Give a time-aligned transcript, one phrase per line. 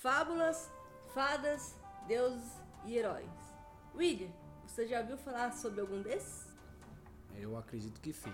[0.00, 0.70] Fábulas,
[1.12, 3.28] fadas, deuses e heróis.
[3.96, 4.30] William,
[4.64, 6.46] você já ouviu falar sobre algum desses?
[7.34, 8.32] Eu acredito que sim.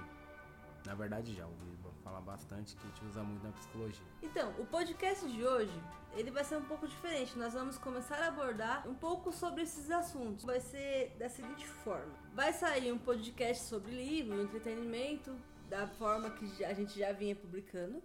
[0.85, 4.04] Na verdade já ouvi falar bastante que a gente usa muito na psicologia.
[4.22, 5.72] Então, o podcast de hoje,
[6.13, 7.38] ele vai ser um pouco diferente.
[7.38, 10.44] Nós vamos começar a abordar um pouco sobre esses assuntos.
[10.44, 15.35] Vai ser da seguinte forma: vai sair um podcast sobre livro, entretenimento,
[15.71, 18.03] da forma que a gente já vinha publicando.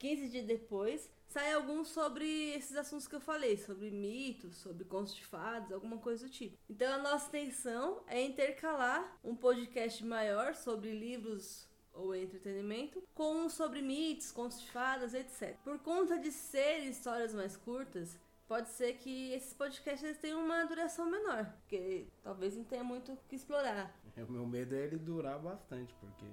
[0.00, 4.84] E 15 dias depois, sai algum sobre esses assuntos que eu falei, sobre mitos, sobre
[4.84, 6.56] contos de fadas, alguma coisa do tipo.
[6.70, 13.50] Então a nossa intenção é intercalar um podcast maior sobre livros ou entretenimento, com um
[13.50, 15.54] sobre mitos, contos de fadas, etc.
[15.62, 21.10] Por conta de serem histórias mais curtas, pode ser que esses podcasts tenham uma duração
[21.10, 23.94] menor, porque talvez não tenha muito o que explorar.
[24.16, 26.26] O meu medo é ele durar bastante, porque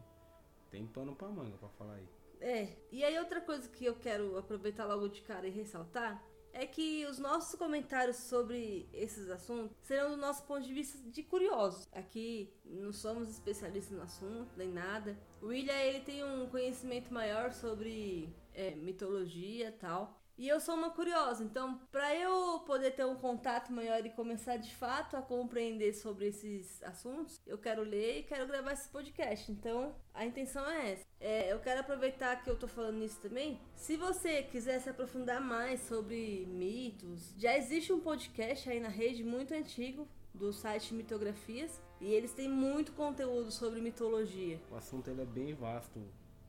[0.72, 2.17] tem pano pra manga pra falar aí.
[2.40, 6.66] É, e aí outra coisa que eu quero aproveitar logo de cara e ressaltar é
[6.66, 11.88] que os nossos comentários sobre esses assuntos serão do nosso ponto de vista de curiosos.
[11.92, 15.16] Aqui não somos especialistas no assunto, nem nada.
[15.40, 20.17] O William, ele tem um conhecimento maior sobre é, mitologia tal.
[20.38, 24.58] E eu sou uma curiosa, então para eu poder ter um contato maior e começar
[24.58, 29.52] de fato a compreender sobre esses assuntos, eu quero ler e quero gravar esse podcast.
[29.52, 31.06] Então a intenção é essa.
[31.20, 33.60] É, eu quero aproveitar que eu tô falando isso também.
[33.76, 39.24] Se você quiser se aprofundar mais sobre mitos, já existe um podcast aí na rede
[39.24, 44.62] muito antigo do site Mitografias e eles têm muito conteúdo sobre mitologia.
[44.70, 46.00] O assunto ele é bem vasto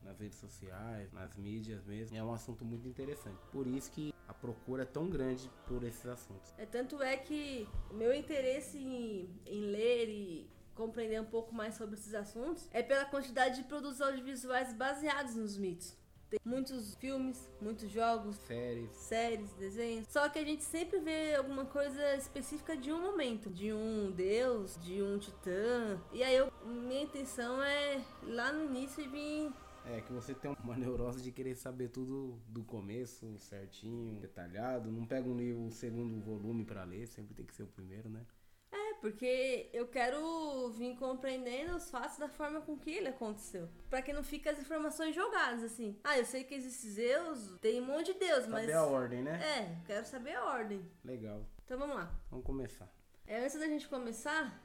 [0.09, 2.17] nas redes sociais, nas mídias mesmo.
[2.17, 3.39] É um assunto muito interessante.
[3.51, 6.53] Por isso que a procura é tão grande por esses assuntos.
[6.57, 11.75] É tanto é que o meu interesse em, em ler e compreender um pouco mais
[11.75, 15.95] sobre esses assuntos é pela quantidade de produtos audiovisuais baseados nos mitos.
[16.29, 20.07] Tem muitos filmes, muitos jogos, séries, séries, desenhos.
[20.09, 24.79] Só que a gente sempre vê alguma coisa específica de um momento, de um deus,
[24.79, 25.99] de um titã.
[26.13, 29.51] E aí eu, minha intenção é lá no início vir
[29.85, 34.91] é que você tem uma neurose de querer saber tudo do começo, certinho, detalhado.
[34.91, 38.09] Não pega um livro, o segundo volume para ler, sempre tem que ser o primeiro,
[38.09, 38.25] né?
[38.71, 43.67] É, porque eu quero vir compreendendo os fatos da forma com que ele aconteceu.
[43.89, 45.97] para que não fique as informações jogadas, assim.
[46.03, 48.61] Ah, eu sei que existem Zeus, tem um monte de Deus, saber mas.
[48.61, 49.39] Saber a ordem, né?
[49.41, 50.85] É, quero saber a ordem.
[51.03, 51.45] Legal.
[51.65, 52.11] Então vamos lá.
[52.29, 52.91] Vamos começar.
[53.25, 54.59] É, antes da gente começar,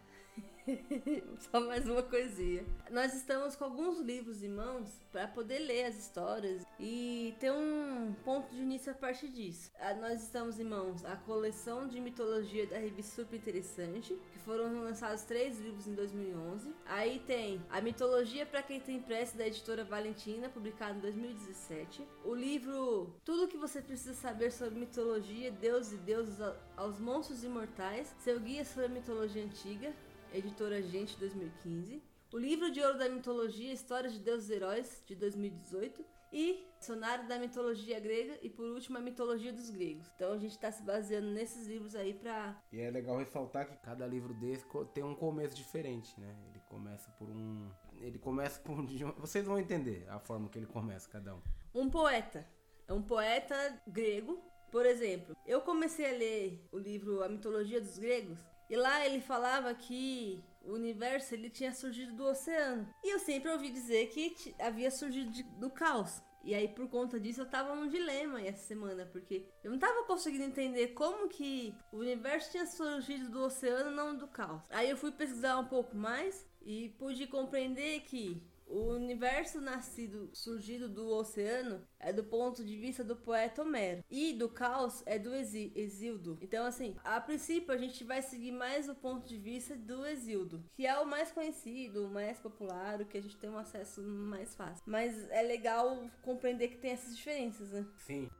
[1.50, 2.64] Só mais uma coisinha.
[2.91, 8.14] Nós estamos com alguns livros em mãos para poder ler as histórias e ter um
[8.25, 9.70] ponto de início a partir disso.
[9.78, 14.82] Ah, nós estamos em mãos a coleção de mitologia da revista Super Interessante, que foram
[14.82, 16.72] lançados três livros em 2011.
[16.86, 22.06] Aí tem a mitologia para quem tem pressa da editora Valentina, publicado em 2017.
[22.25, 26.38] O livro Tudo o que você precisa saber sobre mitologia, deuses e deuses
[26.75, 29.94] aos monstros imortais, seu guia sobre a mitologia antiga,
[30.37, 32.03] editora Gente 2015.
[32.33, 36.05] O livro de ouro da mitologia, Histórias de Deuses e Heróis, de 2018.
[36.33, 40.11] E Dicionário da Mitologia Grega e por último a Mitologia dos Gregos.
[40.17, 42.61] Então a gente está se baseando nesses livros aí pra.
[42.73, 46.37] E é legal ressaltar que cada livro desse tem um começo diferente, né?
[46.50, 47.71] Ele começa por um.
[48.00, 48.84] Ele começa por um.
[49.17, 51.41] Vocês vão entender a forma que ele começa, cada um.
[51.73, 52.44] Um poeta.
[52.89, 54.43] É um poeta grego.
[54.73, 59.20] Por exemplo, eu comecei a ler o livro A Mitologia dos Gregos e lá ele
[59.20, 62.88] falava que o universo ele tinha surgido do oceano.
[63.02, 66.22] E eu sempre ouvi dizer que havia surgido de, do caos.
[66.42, 70.04] E aí, por conta disso, eu tava num dilema essa semana, porque eu não tava
[70.04, 74.60] conseguindo entender como que o universo tinha surgido do oceano, não do caos.
[74.69, 80.88] Aí eu fui pesquisar um pouco mais e pude compreender que o universo nascido, surgido
[80.88, 84.04] do oceano, é do ponto de vista do poeta Homero.
[84.10, 86.38] E do caos é do Exildo.
[86.41, 90.64] Então, assim, a princípio a gente vai seguir mais o ponto de vista do Exildo,
[90.75, 94.02] que é o mais conhecido, o mais popular, o que a gente tem um acesso
[94.02, 94.82] mais fácil.
[94.86, 97.87] Mas é legal compreender que tem essas diferenças, né?
[97.99, 98.31] Sim.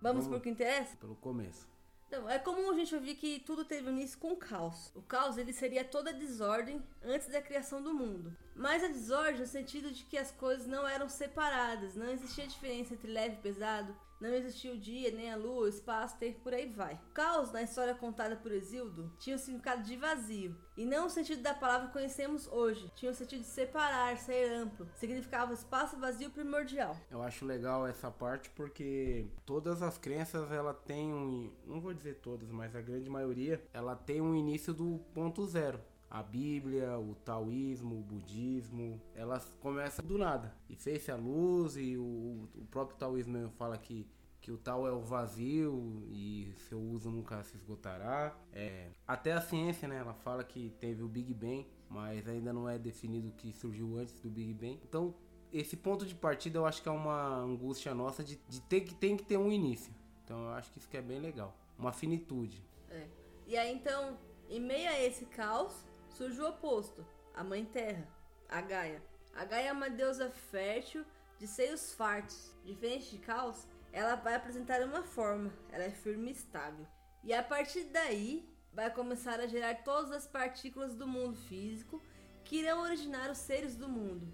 [0.00, 0.96] Vamos, Vamos pro que interessa?
[0.96, 1.68] Pelo começo.
[2.08, 4.90] Então, é comum a gente ouvir que tudo teve início com o caos.
[4.94, 8.34] O caos ele seria toda a desordem antes da criação do mundo.
[8.56, 12.94] Mas a desordem no sentido de que as coisas não eram separadas, não existia diferença
[12.94, 16.52] entre leve e pesado, não existia o dia, nem a lua, o espaço, tempo, por
[16.52, 16.94] aí vai.
[16.94, 21.10] O caos, na história contada por Exildo, tinha o significado de vazio, e não o
[21.10, 22.90] sentido da palavra que conhecemos hoje.
[22.94, 24.88] Tinha o sentido de separar, ser amplo.
[24.94, 26.96] Significava espaço vazio primordial.
[27.10, 31.52] Eu acho legal essa parte porque todas as crenças, ela tem um...
[31.66, 35.80] Não vou dizer todas, mas a grande maioria, ela tem um início do ponto zero
[36.10, 40.54] a Bíblia, o taoísmo, o budismo, elas começam do nada.
[40.68, 44.06] E fez-se a luz e o, o próprio taoísmo fala que,
[44.40, 48.34] que o tal é o vazio e seu uso nunca se esgotará.
[48.52, 52.68] É, até a ciência, né, ela fala que teve o Big Bang, mas ainda não
[52.68, 54.80] é definido o que surgiu antes do Big Bang.
[54.88, 55.14] Então,
[55.52, 58.94] esse ponto de partida eu acho que é uma angústia nossa de, de ter que
[58.94, 59.92] tem que ter um início.
[60.24, 62.62] Então, eu acho que isso que é bem legal, uma finitude.
[62.90, 63.06] É.
[63.46, 64.18] E aí então,
[64.48, 65.87] em meio a esse caos,
[66.18, 68.04] surge o oposto, a Mãe Terra,
[68.48, 69.00] a Gaia.
[69.36, 71.04] A Gaia é uma deusa fértil
[71.38, 72.52] de seios fartos.
[72.64, 76.84] Diferente de Caos, ela vai apresentar uma forma, ela é firme e estável.
[77.22, 82.02] E a partir daí, vai começar a gerar todas as partículas do mundo físico
[82.44, 84.26] que irão originar os seres do mundo,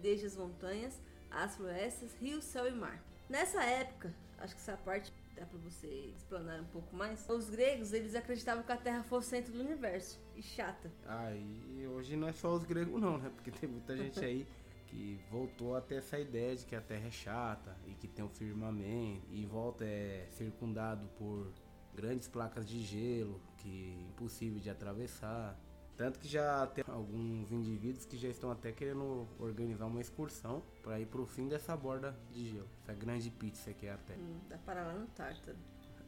[0.00, 3.02] desde as montanhas, as florestas, rios, céu e mar.
[3.28, 7.28] Nessa época, acho que essa parte dá para você explanar um pouco mais.
[7.28, 10.20] Os gregos, eles acreditavam que a Terra fosse o centro do universo.
[10.34, 10.90] E chata.
[11.34, 13.30] E hoje não é só os gregos não, né?
[13.34, 14.46] Porque tem muita gente aí
[14.86, 18.24] que voltou a ter essa ideia de que a Terra é chata e que tem
[18.24, 21.50] um firmamento e volta é circundado por
[21.94, 25.58] grandes placas de gelo que é impossível de atravessar.
[25.96, 30.98] Tanto que já tem alguns indivíduos que já estão até querendo organizar uma excursão para
[30.98, 34.20] ir pro fim dessa borda de gelo, essa grande pizza que é a Terra.
[34.20, 35.58] Hum, dá para lá no Tártaro.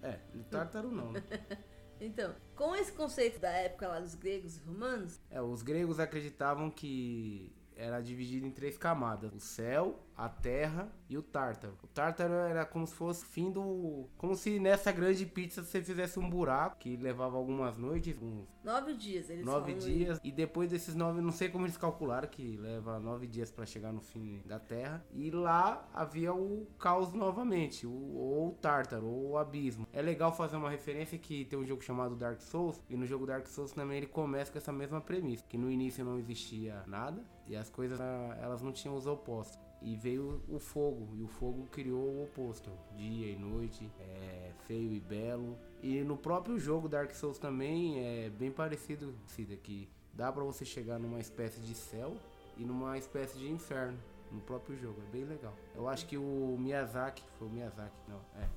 [0.02, 1.22] É, no Tártaro não, né?
[2.00, 6.68] Então, com esse conceito da época lá dos gregos e romanos, É, os gregos acreditavam
[6.68, 11.76] que era dividido em três camadas: o céu, a terra e o tártaro.
[11.82, 14.08] O tártaro era como se fosse o fim do.
[14.16, 18.94] Como se nessa grande pizza você fizesse um buraco que levava algumas noites, uns nove
[18.94, 20.18] dias eles nove dias.
[20.22, 23.92] E depois desses nove, não sei como eles calcularam, que leva nove dias para chegar
[23.92, 25.04] no fim da terra.
[25.12, 29.86] E lá havia o caos novamente, o, ou o tártaro, ou o abismo.
[29.92, 32.80] É legal fazer uma referência que tem um jogo chamado Dark Souls.
[32.88, 36.04] E no jogo Dark Souls também ele começa com essa mesma premissa: que no início
[36.04, 39.58] não existia nada e as coisas ah, elas não tinham os opostos.
[39.82, 44.92] E veio o fogo, e o fogo criou o oposto, dia e noite, é, feio
[44.94, 45.58] e belo.
[45.82, 50.64] E no próprio jogo Dark Souls também é bem parecido, Cida, que dá pra você
[50.64, 52.16] chegar numa espécie de céu
[52.56, 53.98] e numa espécie de inferno
[54.32, 55.54] no próprio jogo, é bem legal.
[55.74, 58.48] Eu acho que o Miyazaki, foi o Miyazaki, não, é.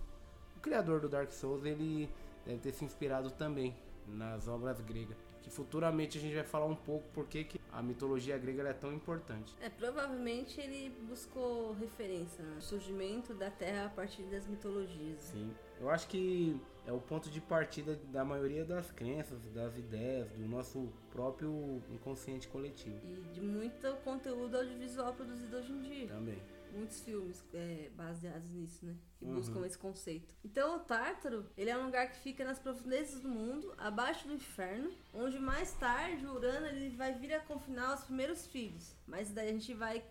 [0.56, 2.10] O criador do Dark Souls, ele
[2.46, 3.76] deve ter se inspirado também
[4.08, 5.18] nas obras gregas.
[5.48, 8.92] Que futuramente a gente vai falar um pouco porque que a mitologia grega é tão
[8.92, 9.56] importante.
[9.62, 15.22] É, provavelmente ele buscou referência no surgimento da Terra a partir das mitologias.
[15.22, 15.54] Sim.
[15.80, 20.48] Eu acho que é o ponto de partida da maioria das crenças, das ideias, do
[20.48, 23.00] nosso próprio inconsciente coletivo.
[23.06, 26.08] E de muito conteúdo audiovisual produzido hoje em dia.
[26.08, 26.42] Também.
[26.78, 28.96] Muitos filmes é, baseados nisso, né?
[29.18, 29.34] Que Uhum.
[29.36, 30.34] buscam esse conceito.
[30.46, 34.34] Então o Tártaro, ele é um lugar que fica nas profundezas do mundo, abaixo do
[34.34, 38.94] inferno, onde mais tarde o Urano ele vai vir a confinar os primeiros filhos.
[39.08, 40.04] Mas daí a gente vai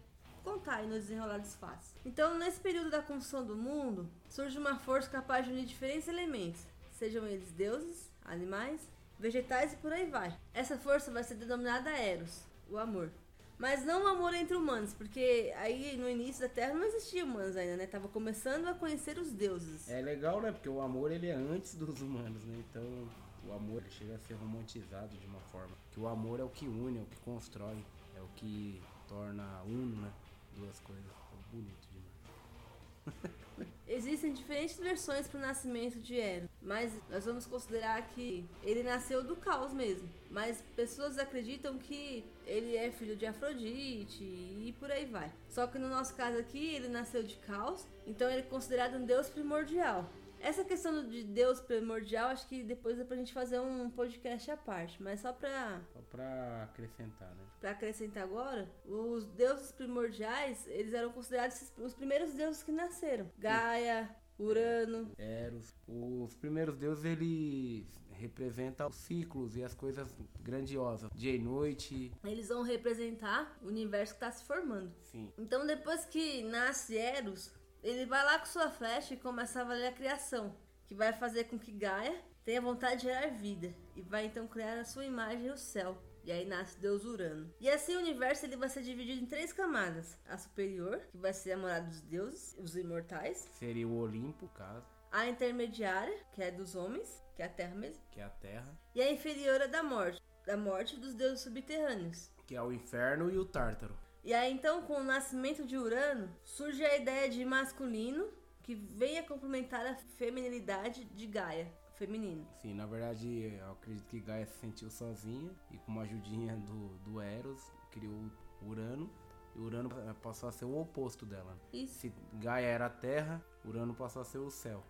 [0.43, 1.89] contar aí no desenrolar dos fatos.
[2.05, 6.61] Então, nesse período da construção do mundo, surge uma força capaz de unir diferentes elementos,
[6.93, 8.81] sejam eles deuses, animais,
[9.19, 10.37] vegetais e por aí vai.
[10.55, 13.11] Essa força vai ser denominada Eros, o amor.
[13.59, 17.57] Mas não o amor entre humanos, porque aí no início da Terra não existia humanos
[17.57, 17.87] ainda, né?
[17.87, 19.89] Tava começando a conhecer os deuses.
[19.89, 20.53] É legal, né?
[20.53, 22.63] Porque o amor ele é antes dos humanos, né?
[22.69, 23.09] Então
[23.47, 25.75] o amor chega a ser romantizado de uma forma.
[25.91, 27.83] Que o amor é o que une, é o que constrói,
[28.15, 30.13] é o que torna uno, né?
[30.55, 31.07] Duas coisas.
[31.07, 33.37] É bonito demais.
[33.89, 39.23] Existem diferentes versões para o nascimento de Eros, mas nós vamos considerar que ele nasceu
[39.23, 40.09] do caos mesmo.
[40.29, 45.33] Mas pessoas acreditam que ele é filho de Afrodite e por aí vai.
[45.49, 49.07] Só que no nosso caso aqui, ele nasceu de caos, então ele é considerado um
[49.07, 50.11] deus primordial.
[50.41, 54.57] Essa questão de deus primordial, acho que depois é pra gente fazer um podcast à
[54.57, 57.45] parte, mas só pra Só pra acrescentar, né?
[57.61, 63.31] Pra acrescentar agora, os deuses primordiais, eles eram considerados os primeiros deuses que nasceram.
[63.39, 65.11] Gaia, Urano.
[65.19, 65.75] Eros.
[65.89, 71.11] Os primeiros deuses eles representam os ciclos e as coisas grandiosas.
[71.15, 72.13] Dia e noite.
[72.25, 74.93] Eles vão representar o universo que está se formando.
[75.03, 75.33] Sim.
[75.39, 77.53] Então, depois que nasce Eros,
[77.87, 80.55] ele vai lá com sua flecha e começa a valer a criação,
[80.87, 84.79] que vai fazer com que Gaia tenha vontade de gerar vida e vai então criar
[84.79, 85.97] a sua imagem no céu.
[86.25, 87.49] E aí nasce Deus Urano.
[87.61, 91.33] E assim o universo ele vai ser dividido em três camadas: a superior, que vai
[91.33, 96.51] ser a morada dos deuses, os imortais, Seria o Olimpo, caso, a intermediária, que é
[96.51, 99.69] dos homens, que é a terra mesmo, que é a Terra, e a inferior é
[99.69, 102.29] da morte, da morte dos deuses subterrâneos.
[102.49, 103.97] que é o Inferno e o Tártaro.
[104.27, 108.27] E aí então, com o nascimento de Urano, surge a ideia de masculino
[108.61, 112.45] que vem a complementar a feminilidade de Gaia, feminino.
[112.61, 116.99] Sim, na verdade, eu acredito que Gaia se sentiu sozinha e com uma ajudinha do,
[117.05, 118.29] do Eros, criou
[118.63, 119.09] Urano.
[119.55, 119.91] E Urano
[120.21, 121.57] passou a ser o oposto dela.
[121.73, 124.83] Isso, Se Gaia era a terra, Urano passou a ser o céu.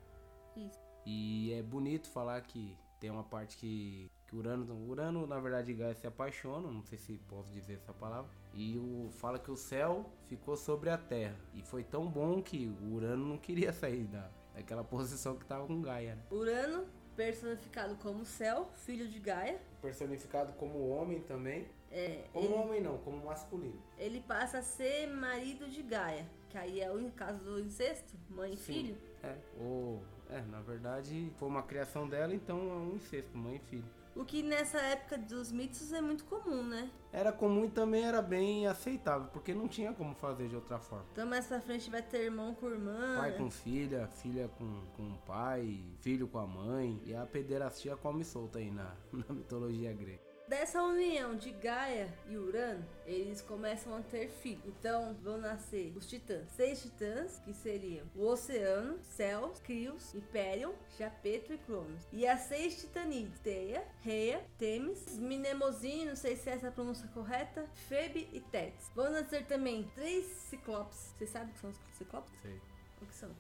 [0.57, 0.81] isso.
[1.05, 5.95] E é bonito falar que tem uma parte que, que Urano, Urano, na verdade, Gaia
[5.95, 8.31] se apaixonam, não sei se posso dizer essa palavra.
[8.57, 11.37] E o, fala que o céu ficou sobre a terra.
[11.55, 15.67] E foi tão bom que o Urano não queria sair da, daquela posição que tava
[15.67, 16.23] com Gaia, né?
[16.31, 19.61] Urano, personificado como céu, filho de Gaia.
[19.83, 21.67] Personificado como homem também.
[21.91, 23.81] É, Como ele, homem não, como masculino.
[23.97, 28.55] ele passa a ser marido de Gaia, que aí é o caso do incesto, mãe
[28.55, 28.73] e Sim.
[28.73, 28.97] filho.
[29.23, 33.59] É, ou, é, na verdade, foi uma criação dela, então é um incesto, mãe e
[33.61, 33.85] filho.
[34.17, 36.91] O que nessa época dos mitos é muito comum, né?
[37.13, 41.05] Era comum e também era bem aceitável, porque não tinha como fazer de outra forma.
[41.13, 43.19] Então mais pra frente vai ter irmão com irmã.
[43.19, 46.99] Pai com filha, filha com, com pai, filho com a mãe.
[47.05, 50.26] E a pederastia come solta aí na, na mitologia grega.
[50.49, 54.63] Dessa união de Gaia e Urano, eles começam a ter filhos.
[54.65, 56.49] Então vão nascer os titãs.
[56.53, 62.01] Seis titãs, que seriam o Oceano, Céus, Crios, Hyperion, Japeto e Cronos.
[62.13, 67.09] E as seis titanides, Teia, Reia, Temis, Minemosine, não sei se é essa a pronúncia
[67.09, 68.89] correta, Febe e Tétis.
[68.95, 71.13] Vão nascer também três ciclopes.
[71.19, 72.33] Vocês sabem o que são os ciclopes?
[72.43, 72.61] Sei,
[73.03, 73.31] O que são?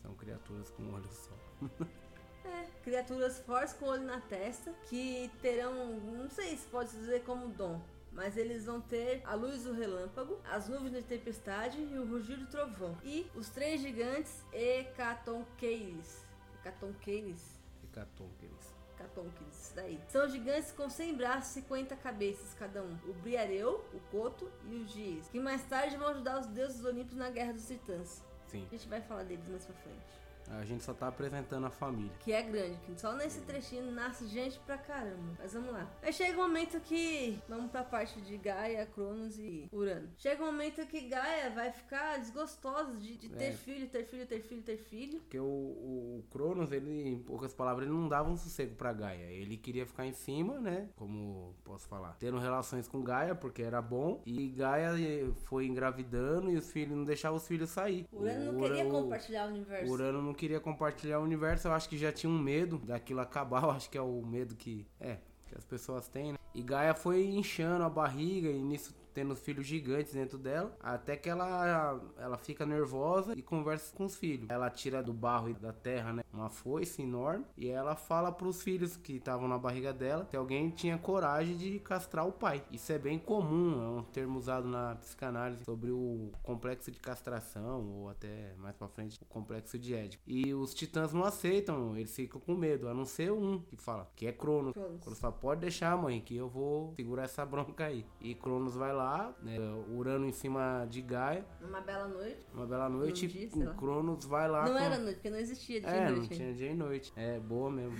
[0.00, 1.36] são criaturas com um olho só.
[2.48, 7.48] É, criaturas fortes com olho na testa que terão, não sei se pode dizer como
[7.48, 12.06] dom, mas eles vão ter a luz do relâmpago, as nuvens de tempestade e o
[12.08, 12.96] rugir do trovão.
[13.04, 16.24] E os três gigantes Hecatonqueires.
[16.54, 17.44] Hecatonqueires.
[17.84, 18.74] Hecatonqueres.
[18.94, 20.00] Hecatonqueires, isso daí.
[20.08, 22.98] São gigantes com 100 braços e 50 cabeças cada um.
[23.06, 27.16] O Briareu, o Coto e o Giz, que mais tarde vão ajudar os deuses olímpicos
[27.18, 28.22] na Guerra dos Titãs.
[28.48, 30.27] Sim, A gente vai falar deles mais pra frente.
[30.50, 32.12] A gente só tá apresentando a família.
[32.20, 35.34] Que é grande, que só nesse trechinho nasce gente pra caramba.
[35.38, 35.88] Mas vamos lá.
[36.02, 37.38] Aí chega um momento que.
[37.48, 40.08] Vamos pra parte de Gaia, Cronos e Urano.
[40.16, 43.52] Chega um momento que Gaia vai ficar desgostosa de, de ter É.
[43.52, 45.20] filho, ter filho, ter filho, ter filho.
[45.20, 48.92] Porque o, o, o Cronos, ele, em poucas palavras, ele não dava um sossego pra
[48.92, 49.26] Gaia.
[49.30, 50.88] Ele queria ficar em cima, né?
[50.96, 52.16] Como posso falar?
[52.18, 54.22] Tendo relações com Gaia, porque era bom.
[54.26, 58.06] E Gaia eh, foi engravidando e os filhos não deixavam os filhos sair.
[58.12, 59.92] Urano não O queria Ura- o- compartilhar o universo.
[59.92, 63.64] Urano não queria compartilhar o universo, eu acho que já tinha um medo daquilo acabar,
[63.64, 64.86] eu acho que é o medo que.
[65.00, 65.18] É,
[65.48, 66.38] que as pessoas têm, né?
[66.54, 71.28] E Gaia foi inchando a barriga e nisso tendo filhos gigantes dentro dela, até que
[71.28, 74.48] ela ela fica nervosa e conversa com os filhos.
[74.50, 78.62] Ela tira do barro e da terra, né, uma foice enorme e ela fala pros
[78.62, 82.62] filhos que estavam na barriga dela que alguém tinha coragem de castrar o pai.
[82.70, 87.86] Isso é bem comum, é um termo usado na psicanálise sobre o complexo de castração
[87.86, 90.22] ou até mais pra frente o complexo de Édipo.
[90.26, 94.10] E os titãs não aceitam, eles ficam com medo, a não ser um que fala,
[94.14, 94.72] que é Cronos.
[94.72, 95.00] Cronos.
[95.00, 98.04] Cronos fala, pode deixar, mãe, que eu vou segurar essa bronca aí.
[98.20, 98.97] E Cronos vai lá,
[99.42, 99.56] né,
[99.94, 102.40] Urano em cima de Gaia, Uma bela noite.
[102.54, 103.72] uma bela noite, dia, e sei lá.
[103.72, 104.78] o Cronos vai lá não com...
[104.78, 106.34] era noite, porque não existia dia É, e não noite.
[106.36, 107.12] tinha dia e noite.
[107.16, 107.96] É, boa mesmo.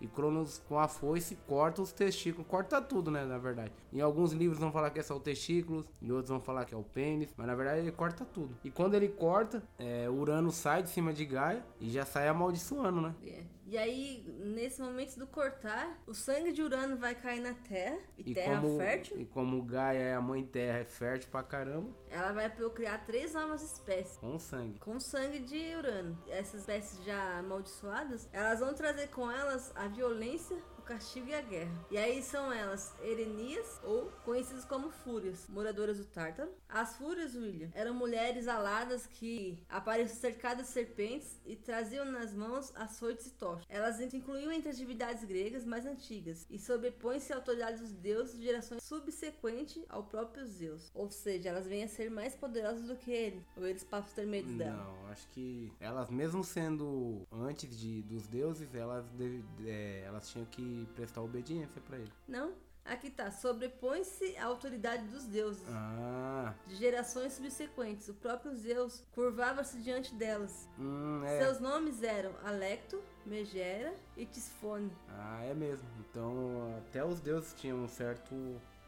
[0.00, 3.70] E Cronos com a foice corta os testículos, corta tudo, né, na verdade.
[3.92, 6.74] Em alguns livros vão falar que é só o testículos, em outros vão falar que
[6.74, 8.56] é o pênis, mas na verdade ele corta tudo.
[8.64, 13.00] E quando ele corta, é, Urano sai de cima de Gaia e já sai amaldiçoando,
[13.00, 13.14] né?
[13.24, 13.42] É.
[13.72, 17.96] E aí, nesse momento do cortar, o sangue de Urano vai cair na Terra.
[18.18, 19.18] E, E Terra como, fértil.
[19.18, 23.32] e como Gaia é a mãe terra, é fértil pra caramba, Ela vai procriar três
[23.32, 24.18] novas espécies.
[24.18, 24.78] com sangue.
[24.78, 26.22] Com sangue de Urano.
[26.28, 31.40] Essas espécies já amaldiçoadas, elas vão trazer com elas a violência, o castigo e a
[31.40, 31.86] guerra.
[31.90, 36.50] E aí são elas Erenias, ou conhecidas como Fúrias, moradoras do Tártaro.
[36.68, 42.72] As Fúrias, William, eram mulheres aladas que apareciam cercadas de serpentes e traziam nas mãos
[42.74, 43.64] açoites e tochas.
[43.68, 48.44] Elas incluíam entre as divindades gregas mais antigas e sobrepõem-se à autoridade dos deuses de
[48.44, 50.90] gerações subsequentes ao próprio Zeus.
[50.94, 54.14] Ou seja, elas vêm a ser mais poderosas do que ele, ou eles passam a
[54.16, 54.76] ter medo dela.
[54.76, 60.46] Não, acho que elas mesmo sendo antes de, dos deuses, elas, deve- é, elas tinham
[60.46, 62.12] que prestar obediência pra ele.
[62.28, 62.52] Não?
[62.84, 63.30] Aqui tá.
[63.30, 65.62] Sobrepõe-se à autoridade dos deuses.
[65.70, 68.08] Ah, De gerações subsequentes.
[68.08, 70.68] O próprio Zeus curvava-se diante delas.
[70.78, 71.38] hum, é.
[71.44, 74.90] Seus nomes eram Alecto, Megera e Tisfone.
[75.10, 75.86] Ah, é mesmo.
[76.00, 78.34] Então, até os deuses tinham um certo.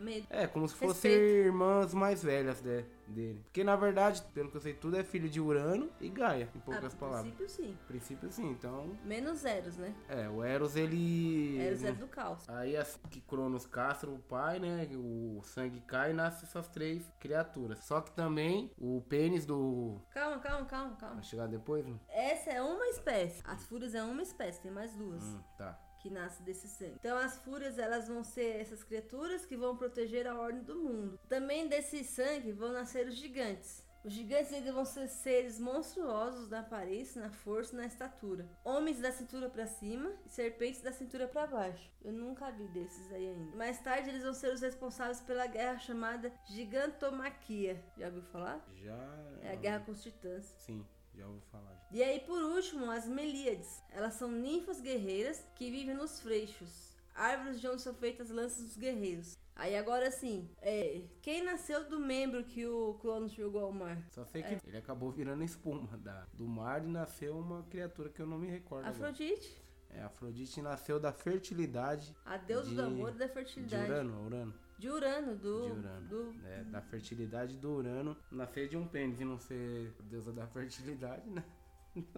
[0.00, 0.26] Medo.
[0.28, 3.40] É, como se fossem irmãs mais velhas de- dele.
[3.44, 6.58] Porque na verdade, pelo que eu sei, tudo é filho de Urano e Gaia, em
[6.60, 7.32] poucas a palavras.
[7.34, 7.78] princípio, sim.
[7.86, 8.50] Princípio, sim.
[8.50, 9.94] Então, Menos Eros, né?
[10.08, 11.58] é, o Eros ele.
[11.60, 12.48] Eros é do caos.
[12.48, 14.88] Aí assim que Cronos castra o pai, né?
[14.96, 17.78] O sangue cai e nasce essas três criaturas.
[17.84, 20.00] Só que também o pênis do.
[20.10, 21.14] Calma, calma, calma, calma.
[21.16, 21.84] Vai chegar depois?
[21.86, 21.94] Né?
[22.08, 23.42] Essa é uma espécie.
[23.44, 25.22] As fúrias é uma espécie, tem mais duas.
[25.22, 25.78] Hum, tá.
[26.04, 26.96] Que nasce desse sangue.
[27.00, 31.18] Então as fúrias elas vão ser essas criaturas que vão proteger a ordem do mundo.
[31.30, 33.82] Também desse sangue vão nascer os gigantes.
[34.04, 38.46] Os gigantes ainda vão ser seres monstruosos na aparência, na força, na estatura.
[38.62, 41.90] Homens da cintura para cima e serpentes da cintura para baixo.
[42.04, 43.56] Eu nunca vi desses aí ainda.
[43.56, 47.82] Mais tarde eles vão ser os responsáveis pela guerra chamada Gigantomaquia.
[47.96, 48.62] Já ouviu falar?
[48.74, 49.38] Já.
[49.40, 50.54] É a guerra com os titãs.
[50.58, 51.86] Sim, já ouvi falar.
[51.90, 53.82] E aí, por último, as Melíades.
[53.90, 58.76] Elas são ninfas guerreiras que vivem nos freixos, árvores de onde são feitas lanças dos
[58.76, 59.36] guerreiros.
[59.56, 64.02] Aí agora sim, é, quem nasceu do membro que o Cronos jogou ao mar?
[64.10, 68.20] Só sei que ele acabou virando espuma da, do mar e nasceu uma criatura que
[68.20, 68.86] eu não me recordo.
[68.88, 69.10] agora.
[69.10, 72.16] Afrodite, É, Afrodite nasceu da fertilidade.
[72.24, 73.84] a deusa de- do amor e da De fertilidade.
[73.84, 74.54] Urano, Urano.
[74.84, 75.62] De Urano, do.
[75.62, 76.08] De Urano.
[76.08, 78.14] do- É, da fertilidade do Urano.
[78.30, 81.42] Nascer de um pênis e não ser deusa da fertilidade, né?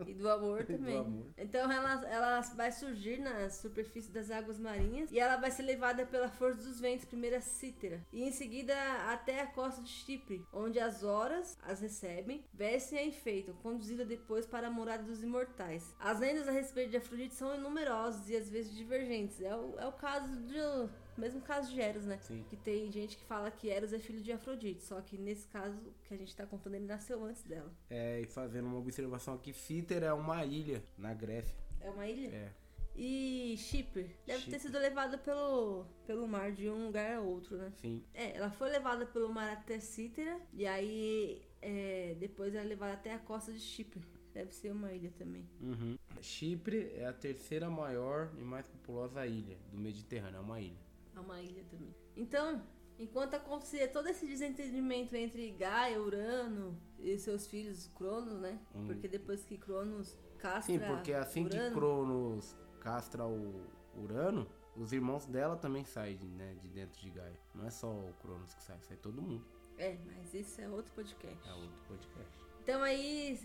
[0.04, 0.98] E do amor E do também.
[0.98, 1.26] amor.
[1.38, 6.04] Então ela, ela vai surgir na superfície das águas marinhas e ela vai ser levada
[6.04, 8.74] pela força dos ventos, primeiro a Cítera, e em seguida
[9.12, 14.04] até a costa de Chipre, onde as horas as recebem, vestem e a enfeitam, conduzida
[14.04, 15.94] depois para a morada dos imortais.
[16.00, 19.40] As lendas a respeito de Afrodite são numerosas e às vezes divergentes.
[19.40, 22.18] É o, é o caso do mesmo caso de Eros, né?
[22.22, 22.44] Sim.
[22.48, 25.78] Que tem gente que fala que Eros é filho de Afrodite, só que nesse caso
[26.04, 27.72] que a gente tá contando ele nasceu antes dela.
[27.90, 31.56] É, e fazendo uma observação aqui, Fiter é uma ilha na Grécia.
[31.80, 32.28] É uma ilha?
[32.28, 32.52] É.
[32.98, 34.58] E Chipre deve ter Chipre.
[34.60, 37.70] sido levada pelo, pelo mar de um lugar a outro, né?
[37.76, 38.02] Sim.
[38.14, 42.94] É, ela foi levada pelo mar até Cítera e aí é, depois ela é levada
[42.94, 44.02] até a costa de Chipre.
[44.32, 45.46] Deve ser uma ilha também.
[45.60, 45.96] Uhum.
[46.20, 50.38] Chipre é a terceira maior e mais populosa ilha do Mediterrâneo.
[50.38, 50.85] É uma ilha.
[51.16, 51.94] É uma ilha também.
[52.14, 52.62] Então,
[52.98, 58.60] enquanto acontecia todo esse desentendimento entre Gaia, Urano e seus filhos Cronos, né?
[58.74, 58.86] Hum.
[58.86, 64.46] Porque depois que Cronos castra Sim, porque assim que Urano, Cronos castra o Urano,
[64.76, 67.40] os irmãos dela também saem né, de dentro de Gaia.
[67.54, 69.44] Não é só o Cronos que sai, sai todo mundo.
[69.78, 71.48] É, mas isso é outro podcast.
[71.48, 72.44] É outro podcast.
[72.62, 73.38] Então aí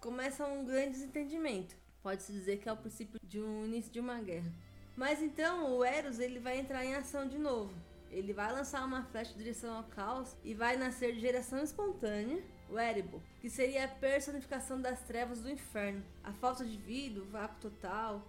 [0.00, 1.76] começa um grande desentendimento.
[2.02, 4.52] Pode-se dizer que é o princípio de um início de uma guerra.
[4.98, 7.72] Mas então o Eros ele vai entrar em ação de novo.
[8.10, 12.42] Ele vai lançar uma flecha em direção ao caos e vai nascer de geração espontânea
[12.68, 17.26] o Erebor, que seria a personificação das trevas do inferno, a falta de vida, o
[17.26, 18.26] vácuo total.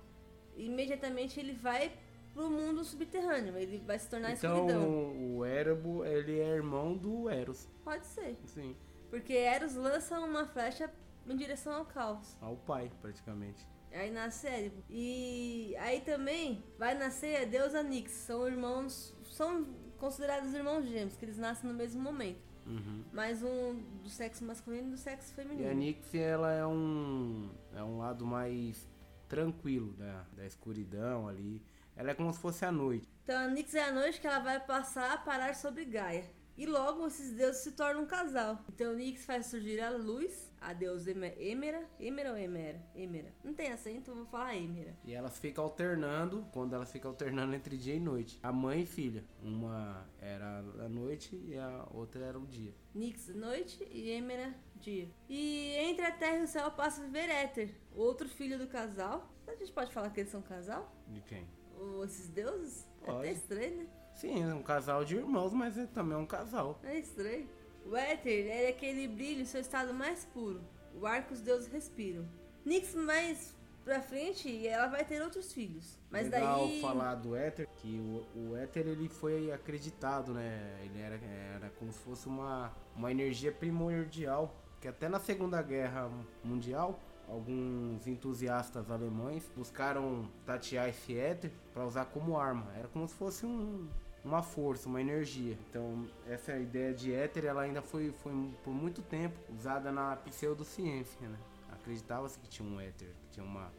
[0.55, 1.91] E imediatamente ele vai
[2.36, 4.63] pro mundo subterrâneo, ele vai se tornar escuridão.
[4.65, 7.67] Então o Erebo, ele é irmão do Eros.
[7.84, 8.75] Pode ser, Sim,
[9.10, 10.88] porque Eros lança uma flecha
[11.27, 12.38] em direção ao caos.
[12.39, 13.67] ao pai, praticamente.
[13.91, 14.84] Aí nasce Erebor.
[14.89, 18.12] E aí também vai nascer a deusa Nix.
[18.12, 19.15] São irmãos.
[19.32, 19.65] São
[19.97, 22.49] considerados irmãos gêmeos, que eles nascem no mesmo momento.
[22.65, 23.04] Uhum.
[23.12, 25.73] Mas um do sexo masculino e do sexo E a feminino.
[25.73, 28.88] Nix, ela é um, é um lado mais
[29.28, 31.62] tranquilo da, da escuridão ali.
[31.95, 33.08] Ela é como se fosse a noite.
[33.23, 36.23] Então a Nix é a noite que ela vai passar a parar sobre Gaia.
[36.58, 38.63] E logo esses deuses se tornam um casal.
[38.69, 41.84] Então Nix faz surgir a luz, a deusa Eme- Emera.
[42.00, 42.82] Emera ou Emera?
[42.95, 43.34] Emera.
[43.43, 44.95] Não tem acento, vou falar Emera.
[45.04, 48.39] E elas ficam alternando, quando elas ficam alternando entre dia e noite.
[48.43, 49.24] A mãe e filha.
[49.41, 52.74] Uma era a noite e a outra era o dia.
[52.93, 55.10] Nix noite e Emera dia.
[55.28, 59.30] E entre a terra e o céu passa a viver Éter, outro filho do casal.
[59.48, 60.93] A gente pode falar que eles são casal?
[61.08, 61.45] De quem?
[61.80, 62.88] Ou esses deuses?
[63.02, 63.17] É Pode.
[63.19, 63.88] até estranho, né?
[64.13, 66.80] Sim, é um casal de irmãos, mas é também um casal.
[66.84, 67.48] É estranho.
[67.89, 70.62] O éter é aquele brilho em seu estado mais puro.
[70.93, 72.23] O ar que os deuses respiram.
[72.63, 75.97] Nix mais pra frente, ela vai ter outros filhos.
[76.12, 76.82] Mas Legal daí.
[76.82, 80.80] falar do éter, que o, o éter ele foi acreditado, né?
[80.84, 81.15] Ele era,
[81.56, 86.12] era como se fosse uma, uma energia primordial, que até na Segunda Guerra
[86.43, 92.71] Mundial, alguns entusiastas alemães buscaram tatear esse éter para usar como arma.
[92.78, 93.89] Era como se fosse um,
[94.23, 95.58] uma força, uma energia.
[95.69, 101.27] Então, essa ideia de éter, ela ainda foi, foi por muito tempo usada na pseudociência,
[101.27, 101.38] né?
[101.71, 103.71] Acreditava-se que tinha um éter, que tinha uma,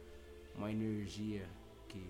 [0.55, 1.47] uma energia
[1.87, 2.09] que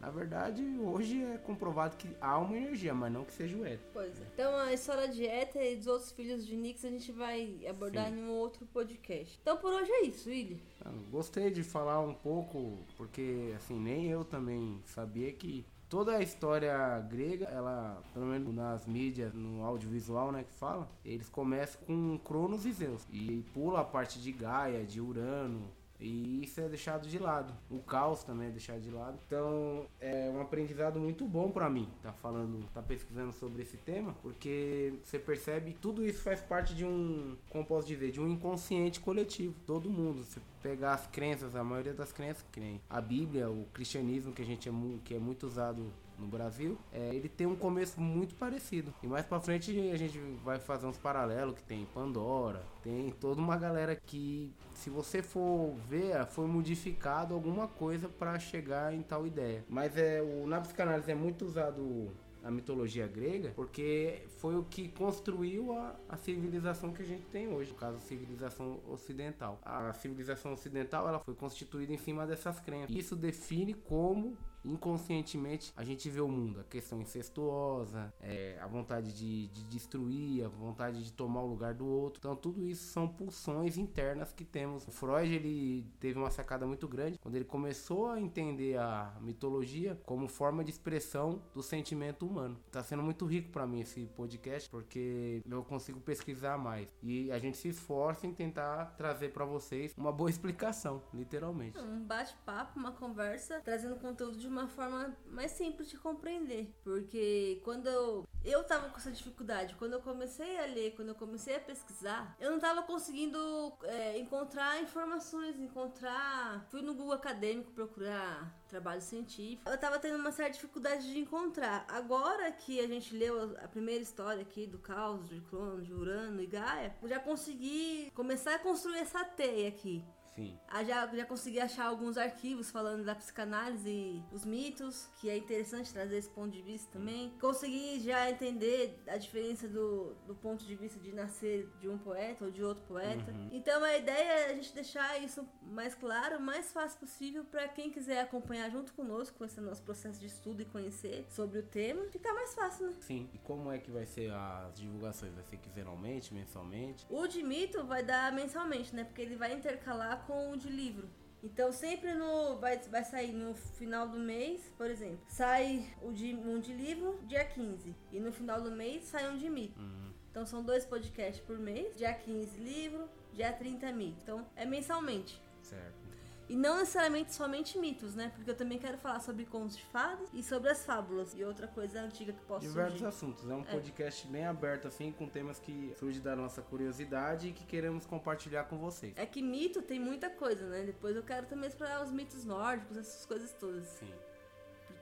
[0.00, 3.80] na verdade hoje é comprovado que há uma energia, mas não que seja o éter.
[3.92, 4.24] Pois é.
[4.34, 8.10] Então a história de Éter e dos outros filhos de Nix a gente vai abordar
[8.10, 8.18] Sim.
[8.18, 9.38] em um outro podcast.
[9.40, 10.58] Então por hoje é isso, William.
[10.84, 16.22] Ah, Gostei de falar um pouco porque assim nem eu também sabia que toda a
[16.22, 22.18] história grega, ela pelo menos nas mídias, no audiovisual, né, que fala, eles começam com
[22.18, 23.06] Cronos e Zeus.
[23.10, 25.70] E pula a parte de Gaia, de Urano,
[26.00, 27.54] E isso é deixado de lado.
[27.70, 29.18] O caos também é deixado de lado.
[29.26, 34.14] Então é um aprendizado muito bom para mim, tá falando, tá pesquisando sobre esse tema,
[34.22, 39.00] porque você percebe tudo isso faz parte de um, como posso dizer, de um inconsciente
[39.00, 39.54] coletivo.
[39.66, 40.24] Todo mundo.
[40.24, 44.42] Você pegar as crenças, a maioria das crenças, que nem a Bíblia, o cristianismo que
[44.42, 44.72] a gente é,
[45.04, 48.92] que é muito usado no Brasil, é, ele tem um começo muito parecido.
[49.02, 53.40] E mais pra frente a gente vai fazer uns paralelos que tem Pandora, tem toda
[53.40, 59.26] uma galera que, se você for ver, foi modificado alguma coisa para chegar em tal
[59.26, 59.64] ideia.
[59.68, 62.10] Mas é o na psicanálise é muito usado
[62.46, 67.48] a mitologia grega, porque foi o que construiu a, a, civilização que a gente tem
[67.48, 69.58] hoje, no caso a civilização ocidental.
[69.64, 72.94] A civilização ocidental ela foi constituída em cima dessas crenças.
[72.94, 79.12] Isso define como inconscientemente a gente vê o mundo, a questão incestuosa, é, a vontade
[79.12, 82.18] de, de, destruir, a vontade de tomar o lugar do outro.
[82.18, 84.86] Então tudo isso são pulsões internas que temos.
[84.86, 90.00] O Freud ele teve uma sacada muito grande quando ele começou a entender a mitologia
[90.04, 92.58] como forma de expressão do sentimento humano.
[92.66, 97.38] Está sendo muito rico para mim esse podcast porque eu consigo pesquisar mais e a
[97.38, 101.78] gente se esforça em tentar trazer para vocês uma boa explicação, literalmente.
[101.78, 106.74] Um bate-papo, uma conversa, trazendo conteúdo de uma forma mais simples de compreender.
[106.82, 111.14] Porque quando eu, eu tava com essa dificuldade, quando eu comecei a ler, quando eu
[111.14, 113.38] comecei a pesquisar, eu não tava conseguindo
[113.82, 116.66] é, encontrar informações, encontrar.
[116.70, 119.68] Fui no Google Acadêmico procurar trabalho científico.
[119.68, 121.84] Eu tava tendo uma certa dificuldade de encontrar.
[121.88, 126.42] Agora que a gente leu a primeira história aqui do caos de Cronos, de Urano
[126.42, 130.04] e Gaia, eu já consegui começar a construir essa teia aqui.
[130.36, 130.58] Sim.
[130.68, 135.36] Ah, já, já consegui achar alguns arquivos falando da psicanálise e os mitos, que é
[135.36, 137.32] interessante trazer esse ponto de vista também.
[137.40, 142.44] Consegui já entender a diferença do, do ponto de vista de nascer de um poeta
[142.44, 143.32] ou de outro poeta.
[143.32, 143.48] Uhum.
[143.50, 147.90] Então a ideia é a gente deixar isso mais claro, mais fácil possível para quem
[147.90, 152.34] quiser acompanhar junto conosco esse nosso processo de estudo e conhecer sobre o tema, ficar
[152.34, 152.96] mais fácil, né?
[153.00, 153.30] Sim.
[153.32, 155.32] E como é que vai ser as divulgações?
[155.34, 157.06] Vai ser quinzenalmente, mensalmente?
[157.08, 159.04] O de mito vai dar mensalmente, né?
[159.04, 161.08] Porque ele vai intercalar com o de livro.
[161.42, 166.34] Então sempre no vai, vai sair no final do mês, por exemplo, sai o de,
[166.34, 169.80] um de livro dia 15 e no final do mês sai um de mito.
[169.80, 170.12] Uhum.
[170.30, 174.18] Então são dois podcasts por mês, dia 15 livro, dia 30 mito.
[174.22, 175.40] Então é mensalmente.
[175.62, 176.05] Certo.
[176.48, 178.30] E não necessariamente somente mitos, né?
[178.34, 181.34] Porque eu também quero falar sobre contos de fadas e sobre as fábulas.
[181.34, 183.06] E outra coisa antiga que posso Diversos surgir.
[183.06, 183.50] assuntos.
[183.50, 183.64] É um é.
[183.64, 188.64] podcast bem aberto, assim, com temas que surgem da nossa curiosidade e que queremos compartilhar
[188.64, 189.14] com vocês.
[189.16, 190.84] É que mito tem muita coisa, né?
[190.84, 193.86] Depois eu quero também explorar os mitos nórdicos, essas coisas todas.
[193.86, 194.12] Sim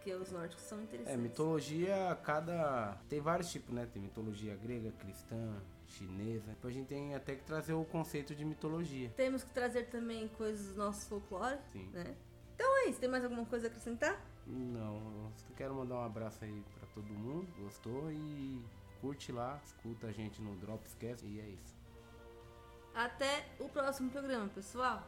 [0.04, 1.18] porque os nórdicos são interessantes.
[1.18, 2.98] É, mitologia, cada.
[3.08, 3.88] Tem vários tipos, né?
[3.90, 6.48] Tem mitologia grega, cristã, chinesa.
[6.48, 9.10] Depois a gente tem até que trazer o conceito de mitologia.
[9.16, 11.88] Temos que trazer também coisas do nosso folclore, Sim.
[11.92, 12.14] né?
[12.54, 13.00] Então é isso.
[13.00, 14.20] Tem mais alguma coisa a acrescentar?
[14.46, 14.96] Não,
[15.48, 17.46] eu quero mandar um abraço aí para todo mundo.
[17.58, 18.62] Gostou e
[19.00, 21.74] curte lá, escuta a gente no Dropscast e é isso.
[22.94, 25.02] Até o próximo programa, pessoal.